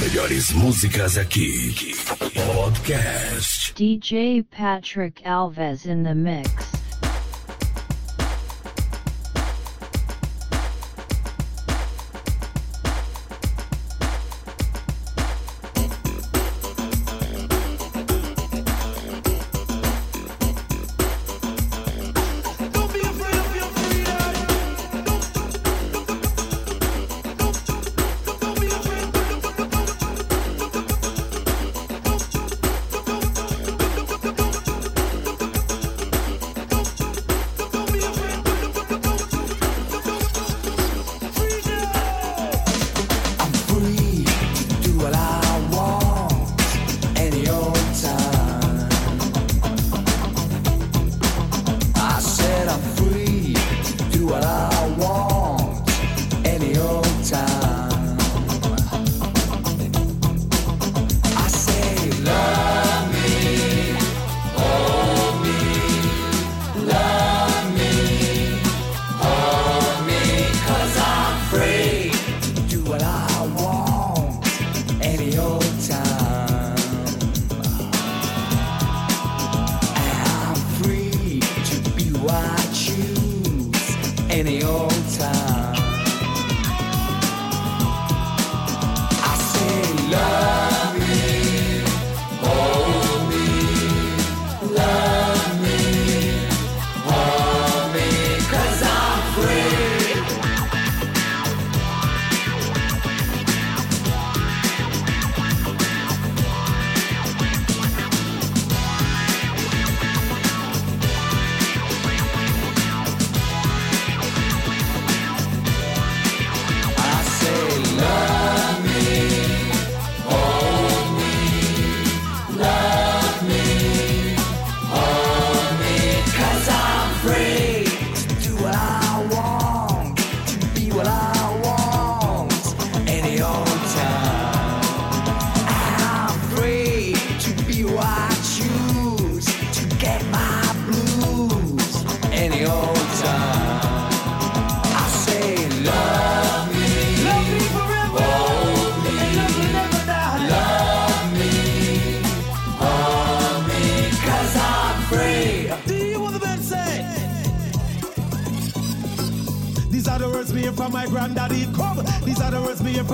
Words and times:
Melhores 0.00 0.52
músicas 0.52 1.16
aqui. 1.16 1.74
Podcast. 2.54 3.72
DJ 3.74 4.42
Patrick 4.50 5.22
Alves 5.24 5.86
in 5.86 6.02
the 6.02 6.14
mix. 6.14 6.75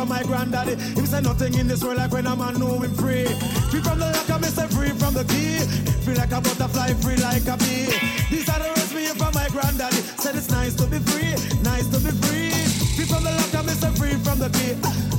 from 0.02 0.08
my 0.08 0.22
granddaddy. 0.24 0.74
Him 0.74 1.06
say 1.06 1.20
nothing 1.20 1.54
in 1.54 1.68
this 1.68 1.84
world 1.84 1.96
like 1.96 2.10
when 2.10 2.26
a 2.26 2.34
man 2.34 2.58
know 2.58 2.80
him 2.80 2.92
free. 2.94 3.24
Free 3.70 3.80
from 3.80 4.00
the 4.00 4.10
lock, 4.10 4.30
I'm 4.30 4.42
say 4.42 4.66
free 4.66 4.90
from 4.90 5.14
the 5.14 5.24
key. 5.24 5.62
Feel 6.04 6.16
like 6.16 6.32
a 6.32 6.40
butterfly, 6.40 6.92
free 6.94 7.16
like 7.16 7.46
a 7.46 7.56
bee. 7.56 7.86
These 8.28 8.48
are 8.48 8.58
the 8.58 8.68
words 8.68 8.92
me 8.94 9.02
hear 9.02 9.14
from 9.14 9.32
my 9.32 9.48
granddaddy. 9.50 10.02
Said 10.18 10.34
it's 10.34 10.50
nice 10.50 10.74
to 10.74 10.86
be 10.86 10.98
free, 10.98 11.34
nice 11.62 11.86
to 11.94 12.00
be 12.00 12.10
free. 12.26 12.50
Free 12.96 13.06
from 13.06 13.22
the 13.22 13.30
locker, 13.30 13.62
me 13.62 13.74
say 13.74 13.92
free 13.94 14.16
from 14.24 14.38
the 14.40 14.50
key. 14.50 15.11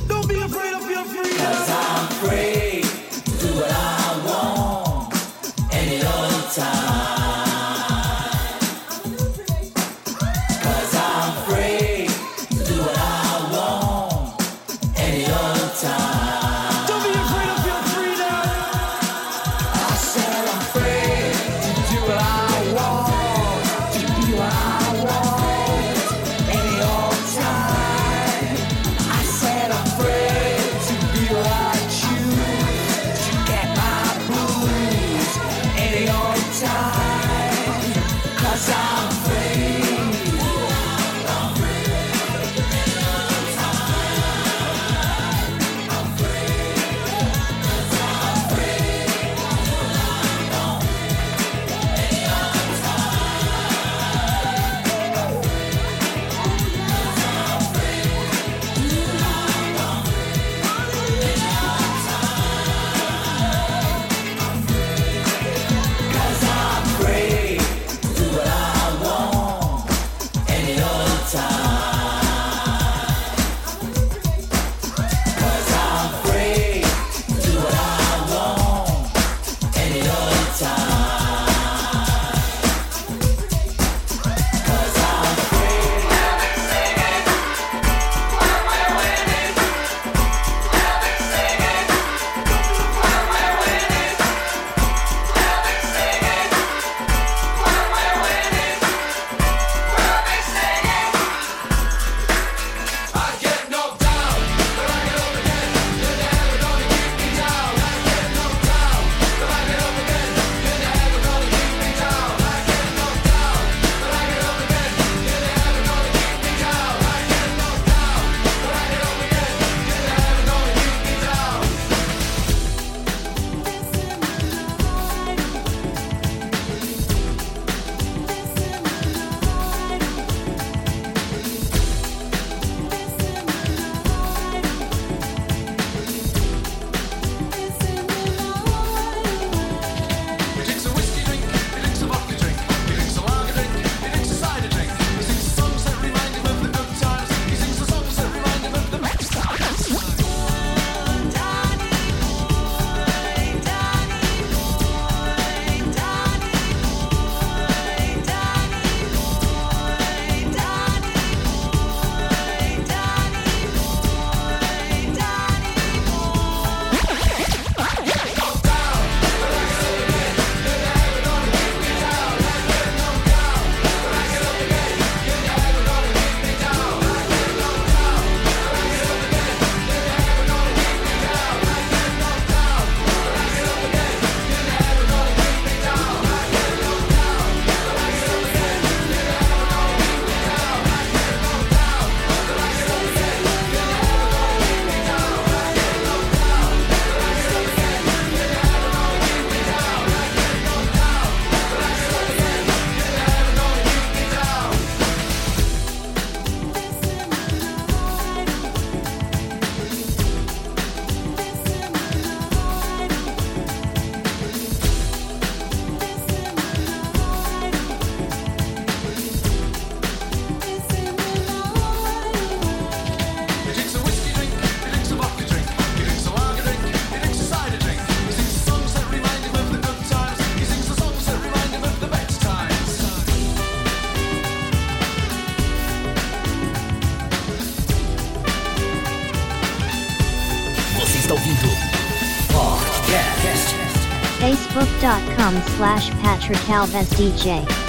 Slash 245.76 246.08
Patrick 246.22 246.56
Alves 246.68 247.04
DJ. 247.16 247.83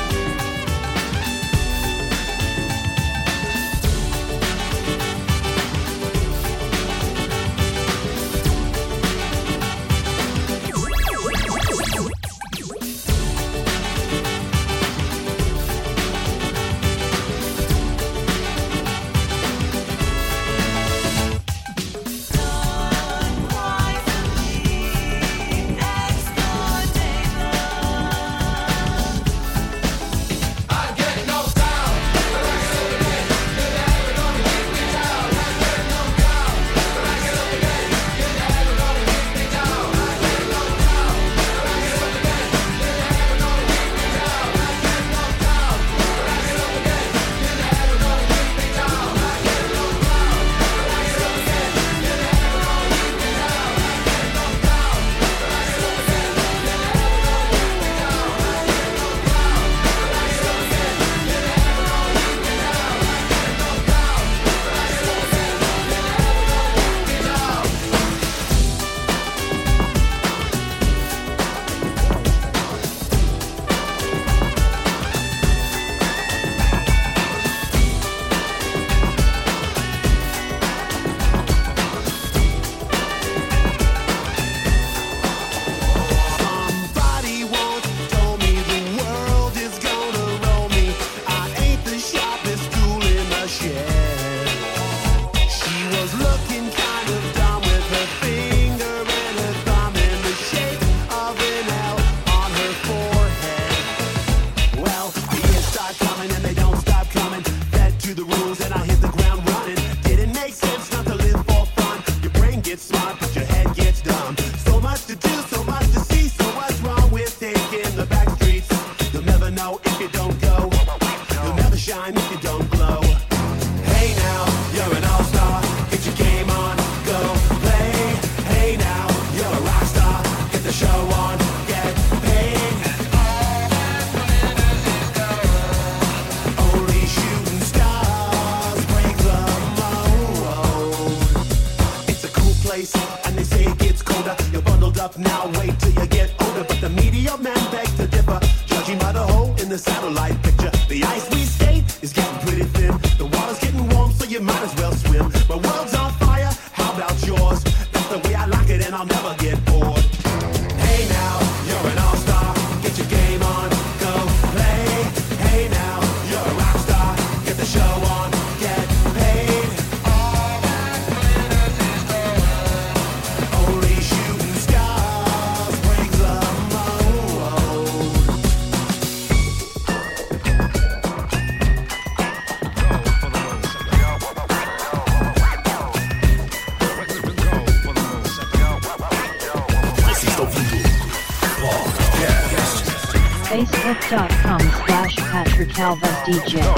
DJ. 196.26 196.75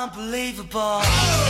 Unbelievable. 0.00 1.49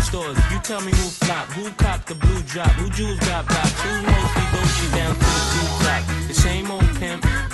The 0.00 0.06
stores. 0.06 0.38
You 0.50 0.58
tell 0.60 0.80
me 0.80 0.92
who 0.92 1.08
flop, 1.22 1.46
who 1.48 1.70
cop 1.72 2.04
the 2.06 2.14
blue 2.14 2.42
drop, 2.42 2.70
who 2.80 2.88
jewels 2.90 3.18
got 3.20 3.46
blocks, 3.46 3.80
who 3.82 3.92
mostly 4.02 4.46
Dolce 4.52 4.86
down 4.96 5.14
to 5.14 5.20
the 5.20 5.44
blue 5.52 5.70
drop. 5.82 6.02
The 6.28 6.34
same 6.34 6.70
old 6.70 6.79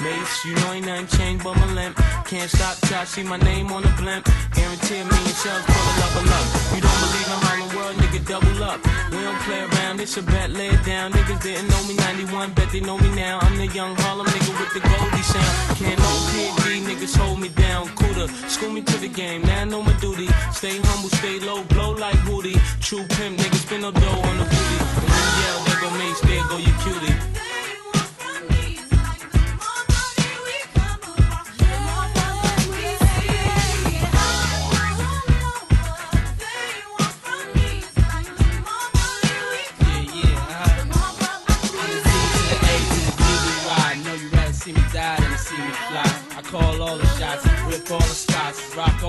mace, 0.02 0.44
you 0.44 0.54
know 0.54 0.72
ain't 0.72 0.86
nothing 0.86 1.06
changed 1.18 1.44
but 1.44 1.54
my 1.56 1.72
limp. 1.72 1.96
Can't 2.26 2.50
stop 2.50 2.76
till 2.84 2.98
I 2.98 3.04
see 3.04 3.22
my 3.22 3.38
name 3.38 3.72
on 3.72 3.82
the 3.82 3.92
blimp. 4.00 4.26
Guarantee 4.52 5.02
me 5.04 5.18
yourself 5.28 5.64
pull 5.66 5.86
a 5.90 5.92
level 6.02 6.26
up. 6.38 6.46
You 6.75 6.80
don't 6.84 7.00
believe 7.04 7.28
in 7.30 7.38
Harlem 7.46 7.70
World, 7.76 7.96
nigga, 7.96 8.20
double 8.26 8.64
up. 8.64 8.78
We 9.10 9.18
don't 9.22 9.40
play 9.46 9.60
around, 9.62 10.00
it's 10.00 10.16
a 10.16 10.22
bet, 10.22 10.50
lay 10.50 10.68
it 10.68 10.84
down. 10.84 11.12
Niggas 11.12 11.42
didn't 11.42 11.68
know 11.70 11.82
me 11.88 11.94
91, 11.94 12.52
bet 12.52 12.70
they 12.72 12.80
know 12.80 12.98
me 12.98 13.10
now. 13.14 13.38
I'm 13.42 13.56
the 13.56 13.68
young 13.68 13.94
Harlem 13.96 14.26
nigga 14.26 14.52
with 14.60 14.72
the 14.75 14.80
Goldie 14.80 15.22
sound. 15.22 15.78
Can't 15.78 15.98
no 15.98 16.12
PD, 16.32 16.82
niggas 16.88 17.16
hold 17.16 17.40
me 17.40 17.48
down. 17.48 17.88
Cooler, 17.96 18.28
school 18.48 18.70
me 18.70 18.82
to 18.82 18.96
the 18.98 19.08
game, 19.08 19.42
now 19.42 19.62
I 19.62 19.64
know 19.64 19.82
my 19.82 19.94
duty. 20.00 20.28
Stay 20.52 20.78
humble, 20.82 21.10
stay 21.10 21.38
low, 21.40 21.62
blow 21.64 21.92
like 21.92 22.18
Woody. 22.26 22.56
True 22.80 23.04
pimp, 23.16 23.38
niggas 23.38 23.62
spin 23.66 23.82
no 23.82 23.90
dough 23.90 24.20
on 24.28 24.38
the 24.38 24.44
booty. 24.44 24.78
And 25.00 25.10
you 25.16 25.30
yell, 25.40 25.58
there 25.64 25.80
go 25.80 25.90
Mace, 25.98 26.20
there 26.20 26.44
go 26.48 26.56
your 26.58 26.76
cutie. 26.82 27.36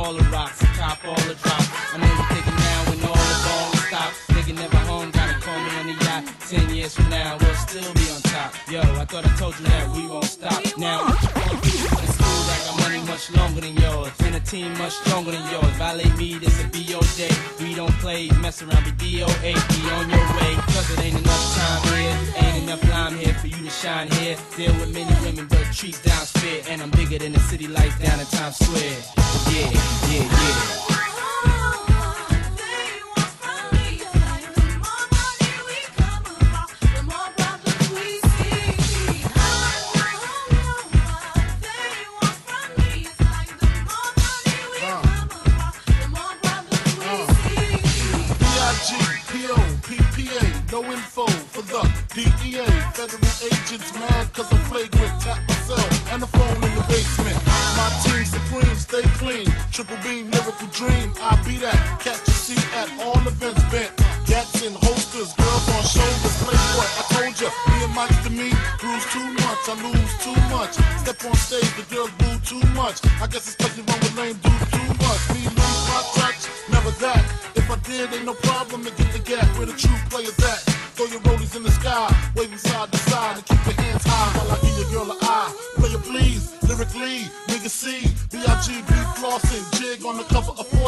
All 0.08 0.14
the 0.14 0.24
rocks, 0.32 0.64
cop 0.78 1.04
all 1.06 1.22
the 1.28 1.36
drops. 1.44 1.68
I 1.94 1.98
know 2.00 2.08
you 2.08 2.26
thinking 2.32 2.56
now 2.56 2.80
when 2.88 3.00
all 3.04 3.24
the 3.32 3.40
ball 3.44 3.68
stops. 3.88 4.18
Nigga 4.32 4.56
never 4.56 4.78
home, 4.88 5.12
gotta 5.12 5.36
call 5.42 5.60
me 5.60 5.70
on 5.80 5.86
the 5.92 6.06
yacht. 6.06 6.24
Ten 6.48 6.74
years 6.74 6.96
from 6.96 7.10
now, 7.10 7.36
we'll 7.42 7.54
still 7.56 7.94
be 7.94 8.08
on 8.16 8.22
top. 8.22 8.54
Yo, 8.72 8.80
I 8.80 9.04
thought 9.04 9.26
I 9.26 9.36
told 9.36 9.60
you 9.60 9.66
that 9.66 9.84
we 9.92 10.08
won't 10.08 10.24
stop. 10.24 10.64
Now, 10.78 11.08
in 11.08 12.10
school, 12.16 12.42
I 12.48 12.58
got 12.66 12.76
money 12.84 13.02
much 13.04 13.32
longer 13.36 13.60
than 13.60 13.76
yours. 13.76 14.14
And 14.24 14.36
a 14.36 14.40
team 14.40 14.72
much 14.78 14.94
stronger 14.94 15.32
than 15.32 15.44
yours. 15.52 15.76
Violate 15.76 16.16
me, 16.16 16.40
this 16.40 16.56
a 16.64 16.68
BO 16.72 17.02
day. 17.20 17.36
We 17.60 17.76
don't 17.76 17.98
play, 18.00 18.30
mess 18.40 18.62
around, 18.64 18.86
be 18.86 18.92
DOA. 18.92 19.52
Be 19.74 19.80
on 19.92 20.10
your 20.10 20.28
way, 20.40 20.54
cause 20.72 20.88
it 20.94 21.04
ain't 21.04 21.20
enough 21.20 21.46
time 21.58 21.84
here. 22.00 22.16
Ain't 22.48 22.57
enough 22.68 22.90
lime 22.90 23.16
here 23.16 23.34
for 23.36 23.48
you 23.48 23.64
to 23.64 23.70
shine 23.70 24.12
here. 24.12 24.36
Deal 24.58 24.74
with 24.74 24.94
many 24.94 25.14
women, 25.26 25.48
but 25.48 25.64
treat 25.74 26.00
down's 26.04 26.32
fair. 26.32 26.62
And 26.68 26.82
I'm 26.82 26.90
bigger 26.92 27.18
than 27.18 27.32
the 27.32 27.40
city 27.40 27.68
lights 27.68 27.98
down 28.00 28.20
in 28.20 28.26
Times 28.26 28.58
Square. 28.58 29.04
Yeah, 29.54 29.72
yeah, 30.12 30.98
yeah. 31.00 31.07
shit's 53.78 53.94
mad 53.94 54.34
cause 54.34 54.52
I'm 54.52 54.60
flagrant. 54.70 55.22
Tap 55.22 55.40
myself 55.48 56.14
and 56.14 56.22
the 56.22 56.28
phone 56.28 56.64
in 56.64 56.74
the 56.76 56.86
basement. 56.88 57.38
My 57.78 57.90
team 58.04 58.26
supreme, 58.26 58.76
stay 58.76 59.06
clean. 59.20 59.48
Triple 59.72 59.98
beam, 60.04 60.32
lyrical 60.32 60.68
dream. 60.72 61.14
I 61.22 61.36
be 61.46 61.58
that. 61.58 61.78
Catch 62.02 62.28
a 62.28 62.32
seat 62.32 62.66
at 62.76 62.90
all 63.02 63.20
events 63.28 63.64
bent. 63.72 63.92
Gats 64.26 64.66
and 64.66 64.76
holsters, 64.76 65.34
girls 65.34 65.68
on 65.76 65.84
shoulders. 65.84 66.36
Play 66.44 66.58
what? 66.78 66.90
I 67.00 67.04
told 67.14 67.36
ya. 67.40 67.50
Me 67.70 67.84
and 67.84 67.94
Mike's 67.96 68.24
to 68.24 68.30
me. 68.30 68.50
Cruise 68.82 69.06
too 69.14 69.28
much, 69.46 69.62
I 69.70 69.76
lose 69.86 70.14
too 70.26 70.38
much. 70.54 70.74
Step 71.04 71.24
on 71.26 71.36
stage, 71.36 71.72
the 71.78 71.86
girls 71.94 72.12
boo 72.20 72.36
too 72.44 72.64
much. 72.74 72.98
I 73.22 73.28
guess 73.28 73.48
it's 73.48 73.60
like 73.62 73.76
you 73.78 73.84
run 73.84 74.00
with 74.00 74.18
lame 74.18 74.38
dudes 74.44 74.68
too 74.72 74.90
much. 75.06 75.22
Me 75.34 75.42
lose 75.46 75.84
my 75.92 76.02
touch, 76.18 76.42
never 76.72 76.92
that. 77.04 77.24
If 77.56 77.70
I 77.70 77.78
did, 77.84 78.14
ain't 78.14 78.26
no 78.26 78.34
problem 78.34 78.84
to 78.86 78.92
get 78.92 79.12
the 79.12 79.20
gap 79.20 79.46
where 79.58 79.68
the 79.68 79.74
true 79.74 79.98
players 80.10 80.37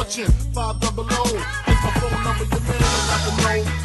watching. 0.09 0.25
Five 0.53 0.79
double 0.79 1.05
O. 1.09 1.23
It's 1.23 1.83
my 1.83 1.91
phone 1.99 2.23
number, 2.23 2.45
your 2.45 2.61
man, 2.61 2.75
and 2.75 3.11
I 3.11 3.17
can 3.25 3.65
know. 3.65 3.78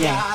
Yeah. 0.00 0.33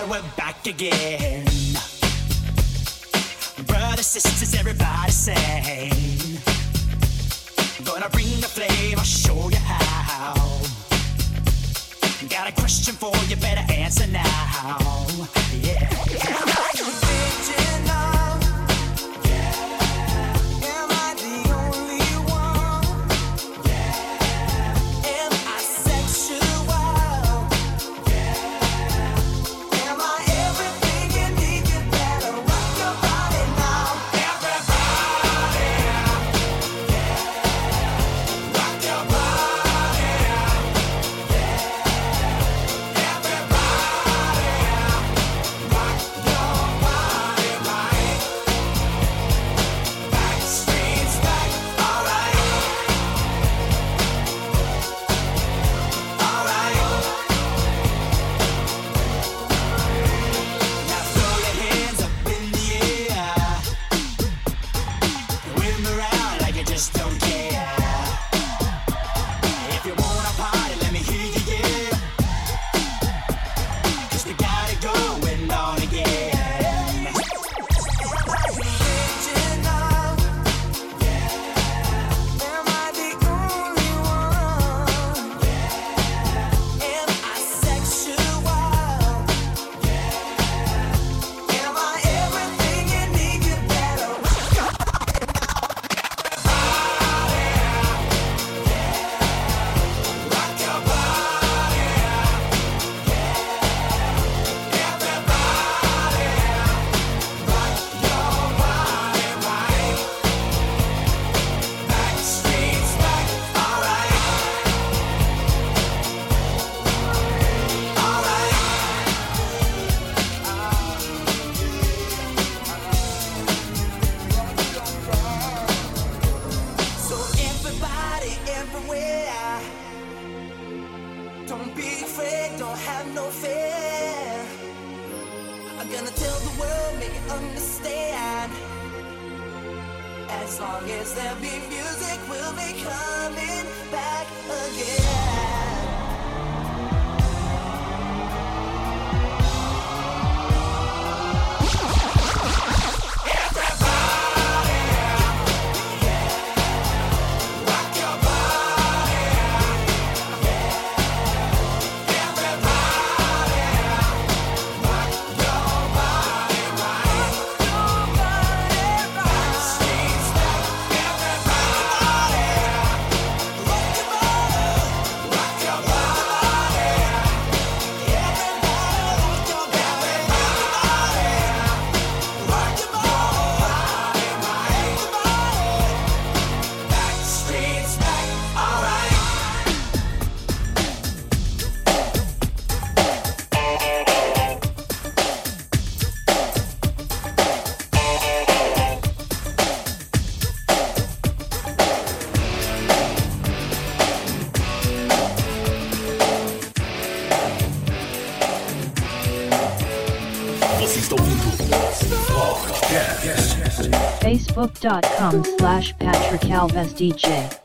Facebook.com 215.20 215.44
slash 215.58 215.98
Patrick 215.98 216.42
Alves 216.42 216.94
DJ. 216.94 217.59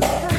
Be 0.00 0.29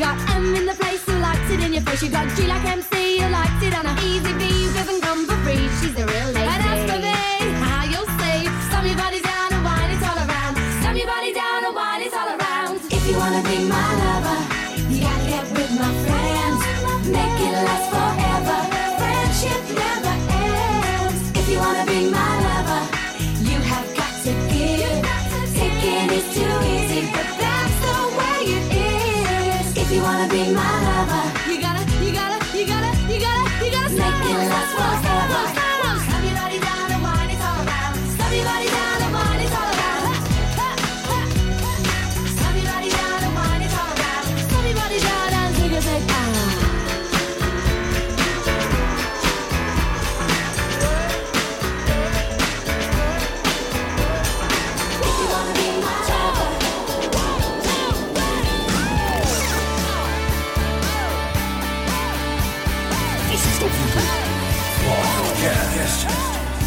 got 0.00 0.16
M 0.30 0.54
in 0.54 0.64
the 0.64 0.72
place 0.72 1.04
who 1.04 1.18
likes 1.18 1.50
it 1.50 1.60
in 1.60 1.74
your 1.74 1.82
face. 1.82 2.02
You 2.02 2.08
got 2.08 2.26
G 2.34 2.46
like 2.46 2.64
MC 2.64 3.18
who 3.18 3.28
likes 3.28 3.62
it 3.62 3.74
on 3.78 3.84
a 3.84 3.94
easy 4.02 4.32
B. 4.32 4.44
You 4.62 4.72
give 4.72 4.88
and 4.88 5.02
come 5.02 5.26
for 5.26 5.36
free. 5.44 5.68
She's 5.78 5.96
a 5.98 6.06
real 6.06 6.32
lady. 6.32 6.49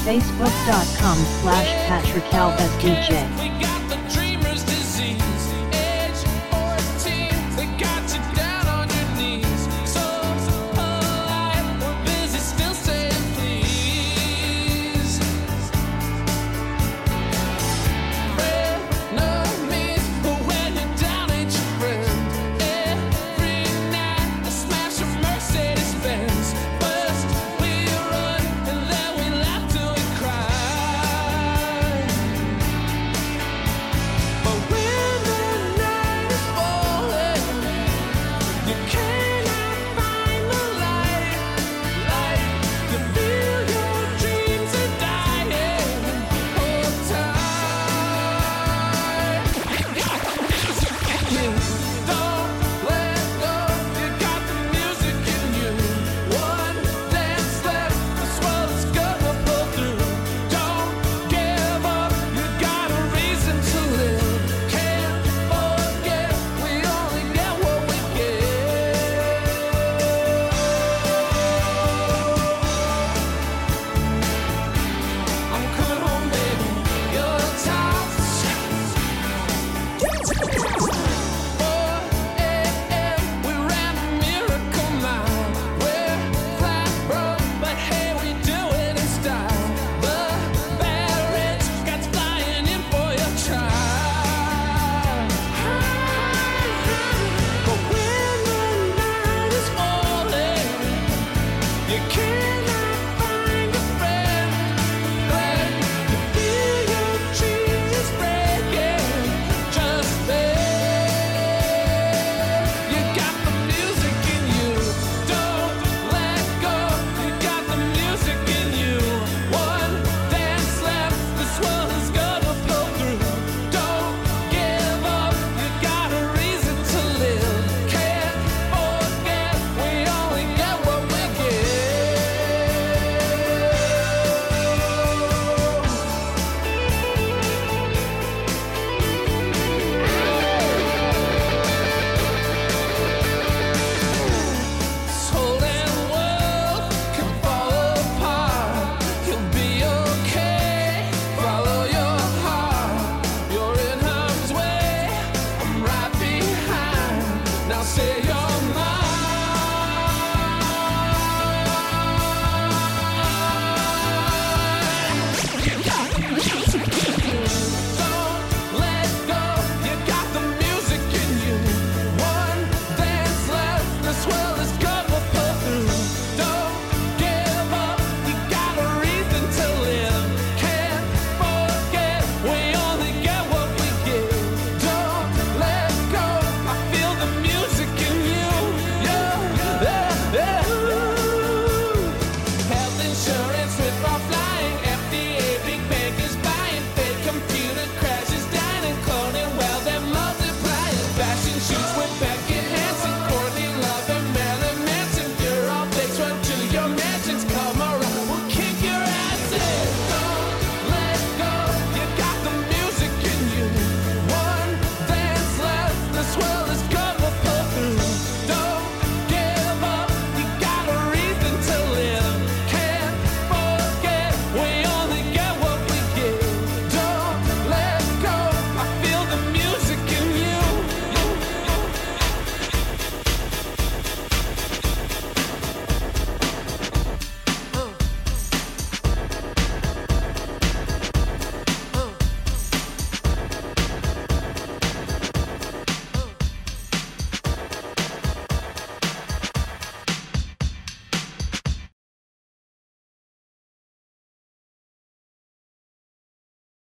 Facebook.com 0.03 1.17
slash 1.41 1.69
Patrick 1.87 2.23
Alves 2.33 2.69
DJ. 2.81 3.82